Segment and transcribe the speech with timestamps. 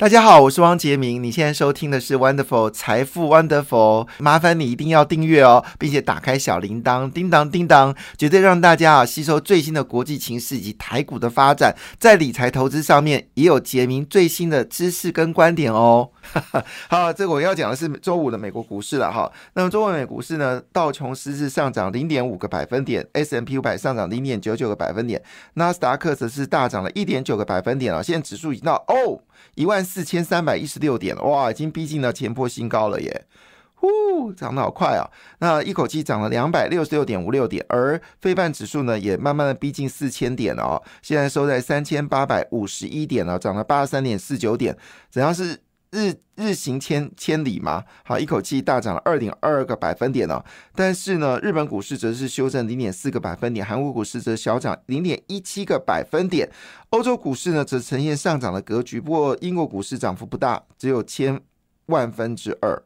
[0.00, 1.22] 大家好，我是汪杰明。
[1.22, 16.08] 你现在收听的是 Wonderful 财富 Wonderful，麻烦你一定要订阅哦，并且打开小铃铛，叮当叮当，绝对让大家啊吸收最新的国际情势以及台股的发展，在理财投资上面也有杰明最新的知识跟观点哦。
[16.88, 19.30] 好，这个我要讲的是周五的美国股市了哈。
[19.52, 25.22] 那么周五美股市呢，道琼斯是上涨零点五个百分点，S M P 五百上涨零点九九个百分点，
[25.54, 28.02] 纳斯达克则是大涨了一点九个百分点了。
[28.02, 29.20] 现在指数已经到哦。
[29.54, 33.26] 一万四千三百一十六点，哇，已经逼近了前波新高了耶！
[33.74, 35.08] 呼，涨得好快啊！
[35.38, 44.76] 那一口气涨了两百六十六点五六点，而非半指数呢，也慢慢的逼近四千点了哦，现在收在三千八百五十一点了，涨了八十三点四九点，
[45.10, 45.60] 怎样是？
[45.90, 50.42] 日日行千千里嘛，好，一口气大涨了二点二个百分点呢。
[50.74, 56.48] 但是呢，日本股市则是修正零点四个百分点，韩国股市则小涨零点一七个百分点，
[56.90, 59.00] 欧洲股市呢则呈现上涨的格局。
[59.00, 61.40] 不过英国股市涨幅不大，只有千
[61.86, 62.82] 万分之二，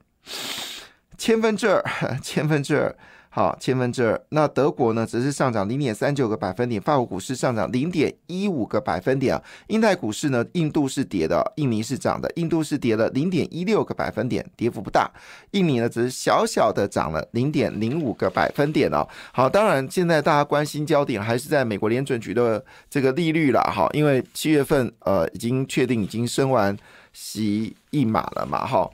[1.19, 1.85] 千分之二，
[2.23, 2.97] 千分之二。
[3.37, 4.21] 好，千分之二。
[4.29, 9.43] 那德国呢，则是上涨零点三九个百分点，法国股市上涨零点一五个百分点啊。
[9.67, 15.11] 印太股市呢，印度是跌的，印尼是涨的，印度是跌了零点一六个百分点，跌幅不大。
[15.51, 19.05] 印尼呢，只是小小的涨了零点零五个百分点哦。
[19.33, 26.77] 好，当然现在大家关心焦点还是在美国联准局的这个利率了哈，因为七月份呃已经确定已经升完
[27.13, 28.89] 息一码了嘛哈。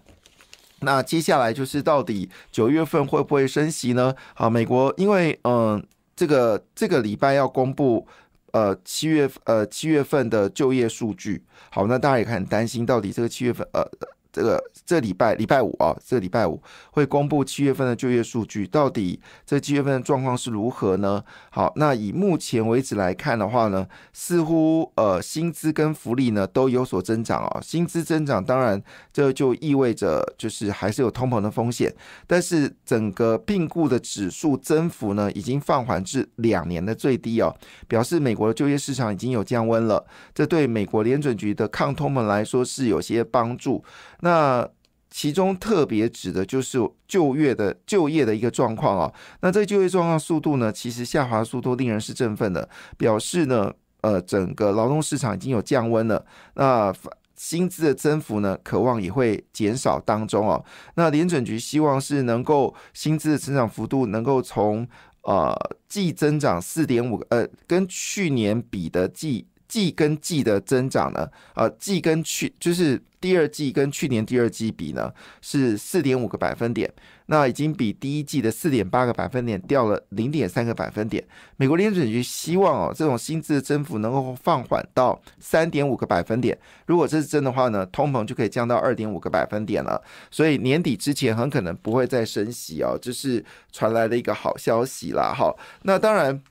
[0.81, 4.14] 那接下来就是到底九月份会不会升息呢？
[4.34, 5.83] 啊，美国因为嗯，
[6.14, 8.06] 这个这个礼拜要公布
[8.53, 13.86] 呃七月呃七月份的就业数据，好，那大家也很担心到底这个七月份呃。
[14.33, 16.61] 这个这礼拜礼拜五啊，这礼拜五
[16.92, 21.23] 会公布七月份的就业数据，到底这七月份的状况是如何呢？
[21.50, 27.61] 好，那以目前为止来看的话呢，似乎呃薪资跟福利呢都有所增长啊。
[27.61, 28.81] 薪资增长，当然
[29.12, 31.95] 这就意味着就是还是有通膨的风险，
[32.27, 37.55] 但是整个并购的指数增幅呢已经放缓至两年的最低哦，
[37.89, 40.05] 表示美国的就业市场已经有降温了，
[40.35, 43.83] 这对美国联准局的抗通膨来说是有些帮助。
[44.20, 44.69] 那
[45.11, 49.13] 其中特别指的就是就业的就业的一个状况啊。
[49.41, 53.73] 那这就业状况速度呢，其实下滑速度令人是振奋的，表示呢，
[54.03, 56.25] 呃，整个劳动市场已经有降温了。
[56.55, 56.95] 那
[57.35, 60.64] 薪资的增幅呢，渴望也会减少当中哦。
[60.95, 64.87] 那联准局希望是能够薪资的增长幅度能够从
[65.23, 65.52] 呃
[65.89, 69.48] 季增长四点五呃，跟去年比的季。
[69.70, 71.29] 季跟季的增长呢？
[71.55, 76.92] 呃，季跟去就是第二季跟去年第二季比呢，是四点五个百分点，
[77.27, 81.25] 那已经比第一季的四点八个百分点掉了零点三个百分点。
[81.57, 86.58] 美国联准局希望哦，这种薪资的增幅能够放缓到三点五个百分点。
[86.87, 90.02] 如果这是真的话呢，通膨就可以降到二点五个百分点了。
[90.33, 95.33] 所以年底之前很可能不会再升息哦，这是传来的一个好消息啦。
[95.33, 96.42] 好，那当然。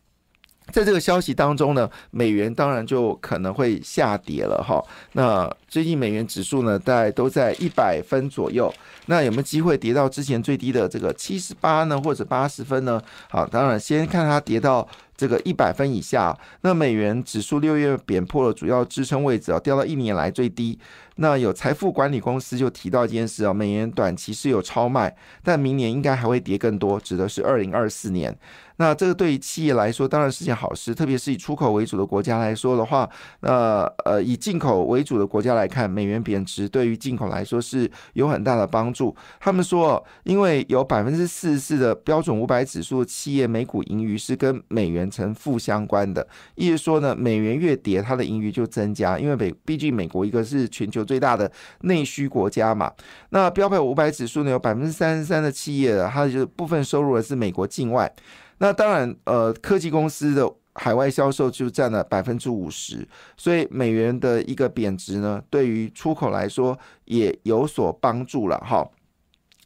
[0.71, 4.83] 在这个消息当中呢，美元当然就可能会下跌了哈。
[5.13, 8.73] 那最近美元指数呢，大概都在一百分左右。
[9.07, 13.01] 那有没有机会跌到之前最低的这个七十八呢，或者八十分呢？
[13.29, 14.87] 好，当然先看它跌到
[15.19, 16.33] 这个一百分以下。
[16.61, 20.79] 那美元指数六月贬破了主要支撑位置啊，掉到一年来最低。
[21.17, 25.13] 那有财富管理公司就提到一件事啊，美元短期是有超卖，
[25.43, 28.33] 但明年应该还会跌更多，指的是二零二四年。
[28.77, 33.09] 那这个对于企业来说当然是件好事，特别是以出口为主的国家来说的话，
[33.41, 39.13] 那呃以进口为主的国家来看，美元贬值对于进口来说是有很大的帮助。
[39.41, 46.25] 他们说，因为有百分之四十四的标准五百指数企业每股盈余是跟美元成负相关的，
[46.55, 52.91] 意思说呢，美元越跌，它的盈余就增加，因为美毕竟美国一个是全球最大的内需国家嘛。
[53.29, 58.11] 那标配五百指数呢，有百分之三十三的企业，它就部分收入的是美国境外。
[58.59, 68.85] 那当然，呃，科技公司的海外销售就占了百分之五十，所以美元的一个贬值呢，对于出口来说也有所帮助了哈。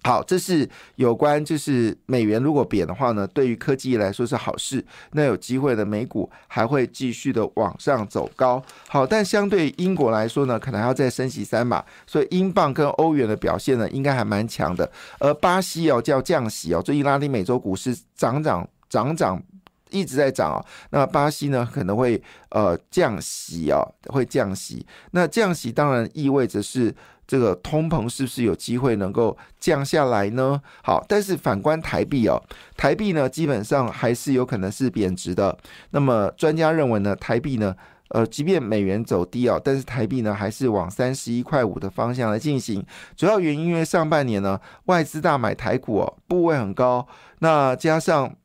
[0.05, 4.83] 好，这是有关，就是美元如果贬的话呢，对于科技来说是好事。
[5.11, 8.61] 那有机会的美股还会继续的往上走高。
[8.89, 14.91] 好，但相对英国来说呢，可能要再升息三码，所以英镑跟欧元的表现呢，应该还蛮强的。
[15.19, 19.41] 而巴西哦叫降息哦，最近拉丁美洲股市涨涨涨涨
[19.89, 20.65] 一直在涨哦。
[20.89, 24.85] 那巴西呢可能会呃降息哦，会降息。
[25.11, 26.93] 那降息当然意味着是。
[27.27, 30.61] 这个通膨是不是有机会能够降下来呢？
[30.83, 32.41] 好，但是反观台币哦，
[32.75, 35.57] 台币呢基本上还是有可能是贬值的。
[35.91, 37.75] 那么专家认为呢，台币呢，
[38.09, 42.85] 呃，即便美元走低啊，但是台币呢还是往三十一块五的方向来进行。
[43.15, 47.07] 主要原因因为上半年呢外资大买台股哦，部位很高，
[47.39, 48.35] 那加上。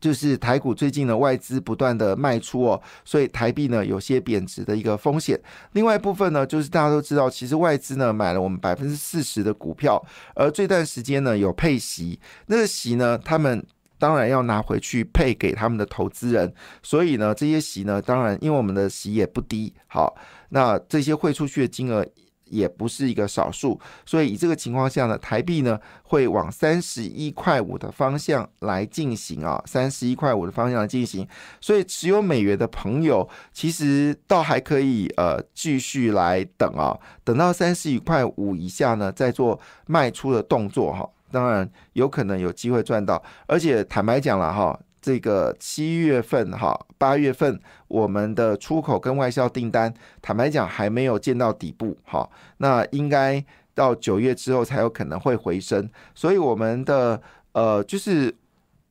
[0.00, 5.40] 就是台股最近的外资不断的卖出哦，所以台币呢有些贬值的一个风险。
[5.72, 10.02] 另外一部分呢，就是大家都知道，其实外资呢买了我们百分之四十的股票，
[10.34, 13.64] 而这段时间呢有配息，那个息呢他们
[13.98, 16.52] 当然要拿回去配给他们的投资人，
[16.82, 20.14] 所以呢这些息呢当然因为我们的息也不低，好，
[20.50, 22.06] 那这些汇出去的金额。
[22.46, 31.26] 也不是一个少数，所以以这个情况下呢，台币呢会往三十一块五的方向来进行啊，三十一块五的方向来进行。
[31.60, 41.08] 所以持有美元的朋友，其实倒还可以呃继续来等啊，等到三十一块五以下呢，再做卖出的动作哈。
[41.32, 44.78] 当然有可能有机会赚到，而且坦白讲了哈。
[45.06, 57.22] 这个七月份哈，八月份我们的出口跟外销订单，坦白讲还没有见到底部哈，那应该到九月之后才有可能会回升，所以我们的
[57.52, 58.34] 呃就是。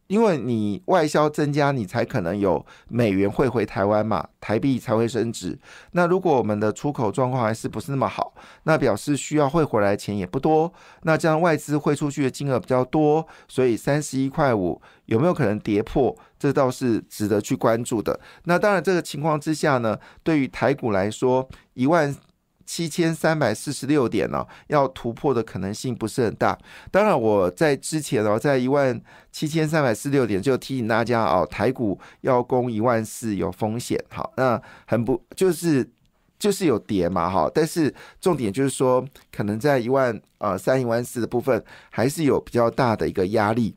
[0.08, 5.58] 因为你外销增加，你才可能有美元汇回台湾嘛，台币才会升值。
[5.92, 10.72] 那如果我们的出口状况还是不是那么好，那表示需要汇回来的钱也不多。
[11.02, 16.16] 那这样外资汇出去的金额比较多，所以三十一块五有没有可能跌破？
[16.38, 18.20] 这倒是值得去关注的。
[18.44, 22.16] 那当然，这个情况之下呢，对于台股来说，一万。
[22.66, 26.58] 七千三百四十六点呢，要突破的可能性不是很大。
[26.92, 29.00] 当然，我在之前哦，在一万
[29.32, 34.04] 七千三百四十六点就提醒大家哦，台股要攻一万四有风险。
[34.10, 35.88] 好，那很不就是
[36.40, 37.50] 就是有跌嘛，哈。
[37.54, 43.76] 但是重点就是说，可能在一万呃三一万四的部分，还是有比较大的一个压力。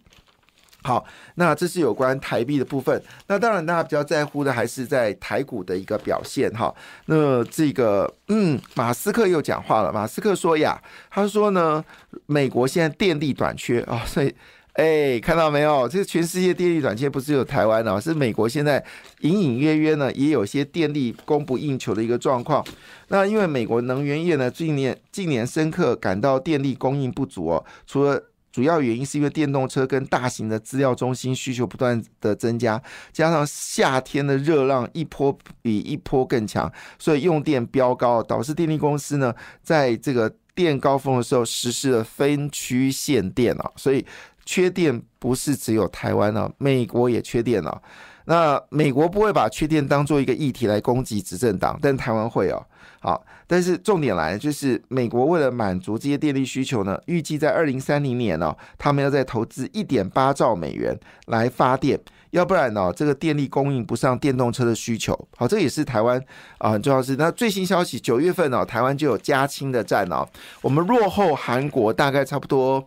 [0.84, 1.04] 好，
[1.34, 3.02] 那这是有关台币的部分。
[3.26, 6.72] 那当然，大家比较在乎的还是在台股的一个表现哈。
[7.06, 9.92] 那这个，嗯，马斯克又讲话了。
[9.92, 10.80] 马斯克说呀，
[11.10, 11.84] 他说呢，
[12.26, 14.32] 美国现在电力短缺啊，所以，
[14.75, 15.88] 哎，看到没有？
[15.88, 18.82] 这全世界电力短缺不是有台湾啊，是美国现在
[19.22, 22.64] 隐隐约约呢，也有些电力供不应求的一个状况。
[23.08, 28.22] 那因为美国能源业呢，近年近年深刻感到电力供应不足哦，除了
[28.58, 32.82] 主要原因是因为电动车跟大型的资料中心需求不断的增加，
[33.12, 36.69] 加上夏天的热浪一波比一波更强，
[36.99, 39.32] 所以用电飙高，导致电力公司呢
[39.62, 44.05] 在这个电高峰的时候实施了分区限电啊，所以
[44.44, 47.81] 缺电不是只有台湾啊，美国也缺电了。
[48.28, 52.62] 那美国不会把缺电当做一个议题来攻击执政党，但台湾会哦。
[53.00, 60.94] 好，但是重点来就是美国为了满足这些电力需求呢，预计在二零三零年呢，他们要再投资一点八兆美元
[61.28, 61.98] 来发电，
[62.32, 65.19] 要不然呢，这个电力供应不上电动车的需求。
[65.38, 66.22] 好，这也是台湾
[66.58, 67.16] 啊很重要是。
[67.16, 70.28] 那最新消息，九月份呢，台湾就有加氢的站哦，
[70.60, 72.86] 我们落后韩国大概差不多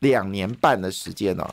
[0.00, 1.46] 两年半的时间呢。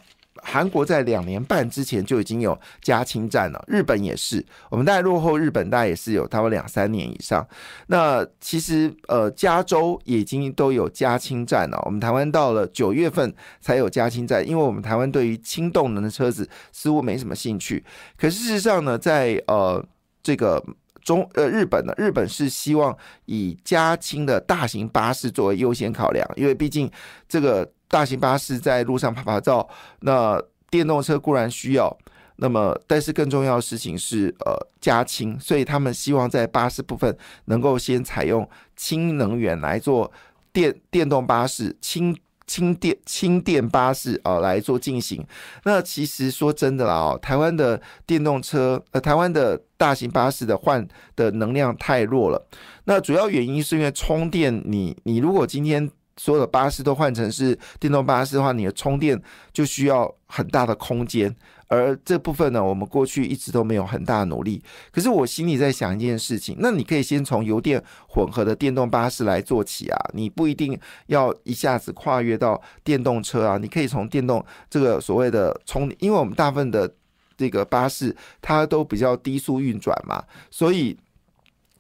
[0.44, 7.46] 韩国在两年半之前就已经有加氢站了，日本也是，我们大概落后日本，大概也是有差不多两三年以上。
[7.88, 17.84] 那其实呃，加州已经都有加氢站了，我们台湾到了九月份才有加氢站，因为我们台湾对于氢动能的车子似乎没什么兴趣。
[18.18, 19.84] 可事实上呢，在呃
[20.22, 20.64] 这个
[21.02, 26.92] 中呃日本呢，日本是希望以加氢的大型巴士作为优先考量，因为毕竟
[27.28, 27.72] 这个。
[27.90, 29.68] 大型巴士在路上拍拍照，
[30.02, 31.98] 那电动车固然需要，
[32.36, 40.12] 那么但是更重要的事情是呃加氢，所以他们希望在巴士部分能够先采用氢能源来做
[40.52, 42.14] 电电动巴士、氢
[42.46, 45.26] 氢电氢电巴士啊来做进行。
[45.64, 52.48] 那其实说真的啦，哦，台湾的电动车呃台湾的大型巴士的换的能量太弱了，
[52.84, 55.90] 那主要原因是因为充电，你你如果今天。
[56.18, 59.22] 所有的巴士都换成是电动巴士的话，你的充电
[59.54, 61.34] 就需要很大的空间，
[61.68, 64.62] 而这部分呢，我们过去一直都没有很大的努力。
[64.92, 76.92] 可是我心里在想一件事情，那你可以先从油电混合的电动巴士来做起啊，你不一定要一下子跨越到电动车啊，你可以从电动这个所谓的充，因为我们大部分的
[77.38, 80.98] 这个巴士它都比较低速运转嘛，所以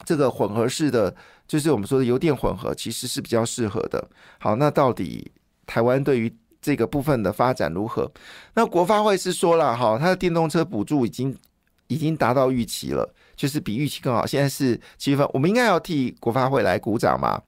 [0.05, 1.15] 这个混合式的。
[1.47, 4.07] 就是我们说的油电混合，其实是比较适合的。
[4.39, 5.31] 好，那到底
[5.65, 8.11] 台湾对于这个部分的发展如何？
[8.55, 11.35] 那国发会是说了，哈，它的电动车补助已经
[11.87, 14.25] 已经达到预期了，就是比预期更好。
[14.25, 17.41] 现在是七月份，我们应该要替国发会来鼓掌嘛？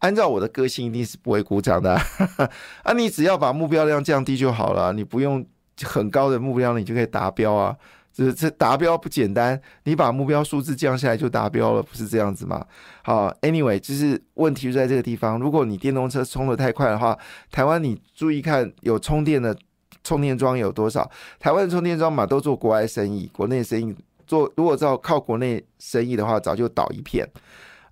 [0.00, 1.94] 按照我的个性，一定是不会鼓掌的。
[2.84, 5.46] 啊，你只要把目标量降低就好了，你不用
[5.82, 7.76] 很高的目标，你就可以达标啊。
[8.20, 12.62] 这这达标不简单，你把目标数字降下来就达标了，不是这样子吗？
[13.02, 15.38] 好，Anyway，就是问题就在这个地方。
[15.38, 17.18] 如果你电动车充的太快的话，
[17.50, 19.56] 台湾你注意看有充电的
[20.04, 21.10] 充电桩有多少？
[21.38, 23.96] 台湾的充电桩嘛都做国外生意，国内生意
[24.26, 27.26] 做如果照靠国内生意的话，早就倒一片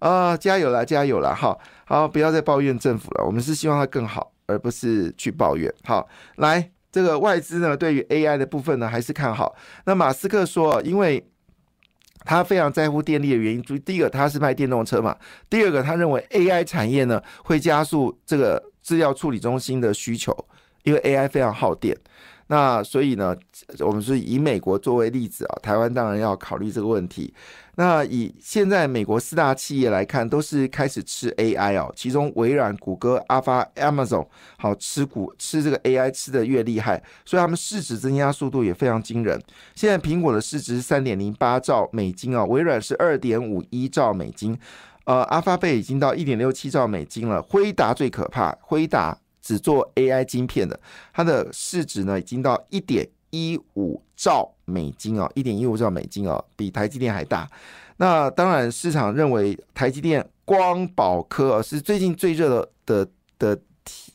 [0.01, 0.37] 啊！
[0.37, 1.35] 加油啦，加油啦！
[1.35, 5.73] 好好，不要再抱怨政府了，我们是希望它更好，而不是去抱怨。
[5.85, 6.07] 好，
[6.37, 6.71] 来。
[6.91, 9.55] 这个外资呢，对于 AI 的部分呢，还是看好。
[9.85, 11.25] 那马斯克说，因为
[12.25, 15.17] 他非常在乎电力的原因，就第一个他是卖电动车嘛，
[15.49, 20.35] 第二个他认为 AI 产业呢会加速这个资料处理中心的需求，
[20.83, 21.97] 因为 AI 非常耗电。
[22.49, 23.37] 那所以呢，
[23.81, 27.35] 我们是以美国作为例子啊，台湾当然要考虑这个问题。
[27.79, 39.41] 那以现在美国四大企业来看，都是开始吃 AI 哦，其中微软、谷歌、阿发、Amazon 好吃股吃这个 AI 吃的越厉害，所以他们市值增加速度也非常惊人。
[39.77, 44.59] 现在苹果的市值三点零八兆美金啊，微软是二点五一兆美金，
[45.05, 47.41] 呃，阿发贝已经到一点六七兆美金了。
[47.41, 49.17] 辉达最可怕，辉达。
[49.41, 50.79] 只做 AI 晶片的，
[51.11, 57.49] 它的市值呢已经到一点一五兆美金哦，一点一五兆美金哦，比台积电还大。
[57.97, 63.11] 那当然，市场认为台积电光宝科是最近最热的的
[63.45, 63.61] 的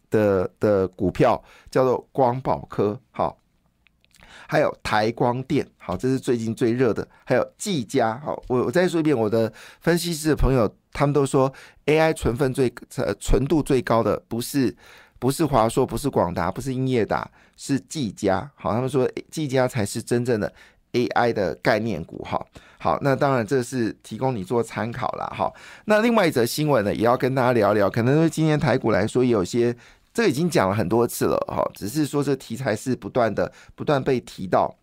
[0.09, 2.97] 的的股票，叫做光宝科。
[3.11, 3.37] 好，
[4.47, 7.07] 还有台光电，好，这是最近最热的。
[7.25, 11.51] 还有技嘉，好，我我再说一遍，我的分析师的朋友他们都说
[11.87, 14.75] AI 纯分最呃纯度最高的不是。
[15.23, 17.25] 不是华硕，不是广达，不是英业达，
[17.55, 18.51] 是技嘉。
[18.55, 20.53] 好，他们说技嘉才是真正的
[20.91, 22.21] AI 的概念股。
[22.25, 22.45] 哈，
[22.77, 25.25] 好，那当然这是提供你做参考了。
[25.27, 25.49] 哈，
[25.85, 27.89] 那另外一则新闻呢，也要跟大家聊聊。
[27.89, 29.73] 可能对今天台股来说，有些
[30.13, 31.37] 这已经讲了很多次了。
[31.47, 34.75] 哈，只是说这题材是不断的不断被提到。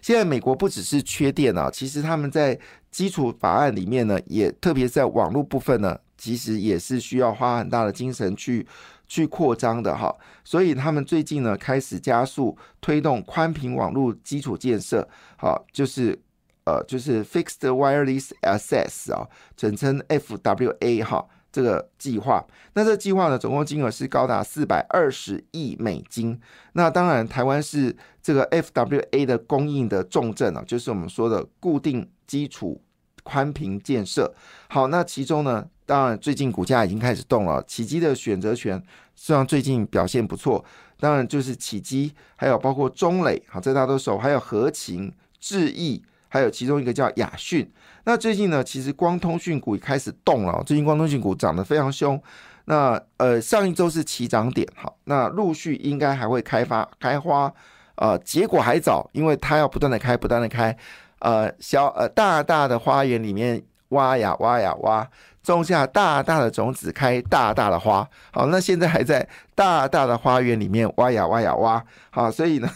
[0.00, 2.58] 现在美国不只是缺电啊，其实他们在
[2.90, 8.66] 基础法案里面呢，也特别在网络部分呢，其实也是需要花很大的精神去。
[9.08, 16.18] 去扩张的哈，所以他们最近呢开始加速推动宽频网络基础建设，好，就是
[16.64, 22.44] 呃就是 Fixed Wireless Access 啊，简称 FWA 哈，这个计划。
[22.74, 26.40] 那这计划呢，总共金额是高达四百二十亿美金。
[26.72, 32.82] 那当然，台湾是这个 FWA 的供应的重镇啊，就是我们说的固定基础
[33.22, 34.34] 宽频建设。
[34.68, 35.68] 好，那其中呢？
[35.86, 37.62] 当然，最近股价已经开始动了。
[37.62, 38.82] 起基的选择权
[39.14, 40.62] 虽然最近表现不错。
[40.98, 44.18] 当然，就是起基，还有包括中磊，好，这大家都熟。
[44.18, 47.70] 还有合情、智毅，还有其中一个叫雅讯。
[48.04, 50.62] 那最近呢，其实光通讯股也开始动了。
[50.64, 52.20] 最近光通讯股涨得非常凶。
[52.64, 57.52] 那呃，上一周是起涨点，好，那陆续应该还会开发开花。
[57.96, 60.76] 呃，结果还早，因为它要不断的开，不断的开。
[61.20, 65.08] 呃，小呃大大的花园里面挖呀挖呀挖。
[65.54, 68.08] 种下大大的种子，开大大的花。
[68.32, 71.84] 好，那现在还在大大的花园里面挖呀挖呀挖。
[72.10, 72.68] 好，所以呢，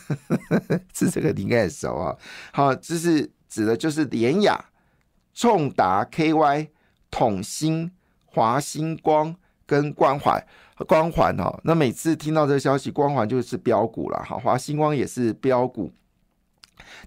[0.95, 2.17] 是这个你应该很熟啊。
[2.53, 4.67] 好，这是指的就是联雅、
[5.35, 6.69] 冲达、KY、
[7.11, 7.91] 统芯、
[8.25, 9.35] 华星光
[9.67, 10.41] 跟光环、
[10.87, 11.59] 光环哦。
[11.65, 14.23] 那每次听到这个消息，光环就是标股了。
[14.25, 15.93] 好，华星光也是标股。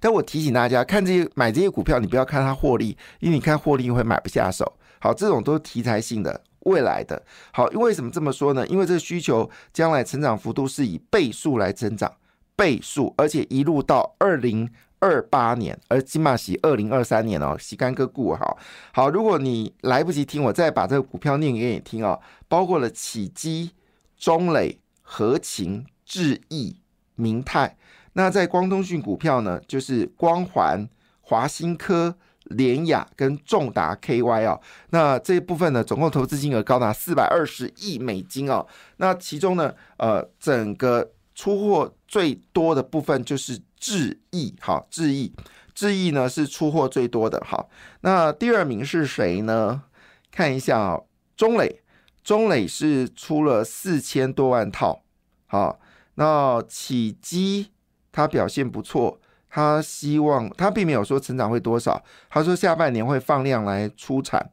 [0.02, 4.74] 但我提醒大家，看这些买这些股票，你不要看它获利，因为你看获利会买不下手。
[5.04, 7.22] 好，这种都是题材性的，未来的。
[7.52, 8.66] 好，为什么这么说呢？
[8.68, 12.10] 因为这个需求将来成长幅度是以倍数来增长，
[12.56, 18.58] 倍数，而且一路到二零二八年，而金马喜二零二三年哦，洗干哥顾好。
[18.94, 22.18] 好，如果你来不及听，我再把这个股票念给你听啊，
[22.48, 23.72] 包括了启基、
[24.18, 26.78] 中磊、合勤、智毅、
[27.16, 27.76] 明泰。
[28.14, 30.88] 那在光通讯股票呢，就是光环、
[31.20, 32.16] 华新科。
[32.46, 34.60] 联雅跟重达 KY 啊，
[34.90, 38.66] 那这一部分呢，总共投资金额高达四百二十亿美金哦。
[38.98, 45.34] 那其中呢，呃，整个出货最多的部分就是智毅，好，智毅，
[45.74, 47.42] 智毅呢是出货最多的。
[47.46, 47.70] 好，
[48.02, 49.84] 那第二名是谁呢？
[50.30, 51.00] 看一下啊，
[51.36, 51.82] 中磊，
[52.24, 55.04] 中磊是出了四千多万套。
[55.48, 55.80] 好，
[56.16, 57.72] 那起基
[58.12, 59.20] 它表现不错。
[59.56, 62.04] 他希望，他并没有说成长会多少。
[62.28, 64.50] 他说下半年会放量来出产。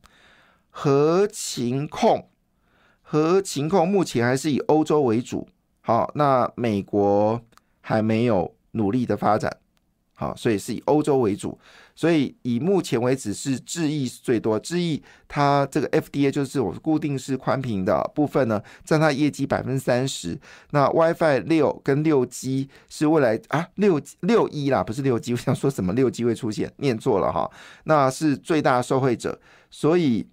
[0.68, 2.28] 核情控，
[3.00, 5.48] 核情控目前还是以欧洲为主。
[5.80, 7.40] 好，那美国
[7.80, 9.56] 还没有努力的发展。
[10.20, 11.58] 好，所以是以欧洲为主。
[11.94, 20.38] 所以以目前为止是智易最多，智易它这个 FDA 就是我固定式宽频的部分呢，占它业绩百分之三十。
[20.72, 27.50] 那 WiFi 六跟六 G 是未来啊六六一啦，不是六 G，我想说什么六 G 会出现，念错了哈。
[27.84, 30.28] 那是最大受惠者，所以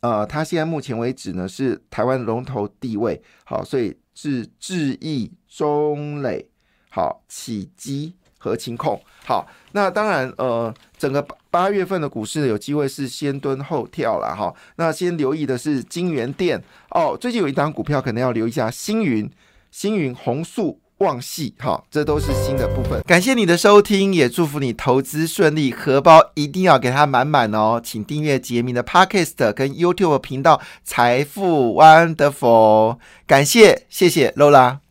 [0.00, 6.50] 呃，它现在目前为止呢是台湾龙头地位，好，所以是智易、中磊、
[6.90, 8.16] 好启基。
[8.42, 14.52] 和情控好，那当然呃，整个八月份的股市有机会是先蹲后跳了哈。
[14.76, 19.30] 那先留意的是金源店哦，最近有一档股票可能要留意一下星云、
[19.70, 23.00] 星云、红素、旺系哈，这都是新的部分。
[23.06, 27.80] 感谢你的收听，也祝福你投资顺利，荷包一定要给它满满哦。
[27.82, 34.81] 请订阅杰明的 Podcast 跟 YouTube 频道财富 Wonderful，感谢谢谢 Lola。